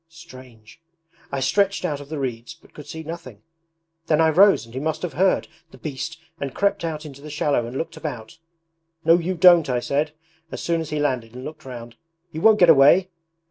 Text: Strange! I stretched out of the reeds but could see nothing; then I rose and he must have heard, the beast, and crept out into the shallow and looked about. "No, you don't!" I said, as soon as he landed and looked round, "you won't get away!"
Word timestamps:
Strange! 0.09 0.81
I 1.31 1.39
stretched 1.41 1.85
out 1.85 1.99
of 2.01 2.09
the 2.09 2.17
reeds 2.17 2.55
but 2.59 2.73
could 2.73 2.87
see 2.87 3.03
nothing; 3.03 3.43
then 4.07 4.19
I 4.19 4.29
rose 4.31 4.65
and 4.65 4.73
he 4.73 4.79
must 4.79 5.03
have 5.03 5.13
heard, 5.13 5.47
the 5.69 5.77
beast, 5.77 6.19
and 6.39 6.55
crept 6.55 6.83
out 6.83 7.05
into 7.05 7.21
the 7.21 7.29
shallow 7.29 7.67
and 7.67 7.77
looked 7.77 7.97
about. 7.97 8.39
"No, 9.05 9.19
you 9.19 9.35
don't!" 9.35 9.69
I 9.69 9.79
said, 9.79 10.13
as 10.51 10.59
soon 10.59 10.81
as 10.81 10.89
he 10.89 10.97
landed 10.97 11.35
and 11.35 11.45
looked 11.45 11.65
round, 11.65 11.97
"you 12.31 12.41
won't 12.41 12.57
get 12.57 12.67
away!" 12.71 13.09